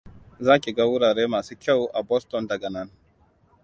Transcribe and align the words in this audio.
Za 0.45 0.55
ki 0.63 0.71
ga 0.75 0.83
wurare 0.89 1.23
masu 1.33 1.53
kyau 1.63 1.81
a 1.99 2.01
Bostom 2.07 2.43
daga 2.49 2.69
nan. 2.75 2.87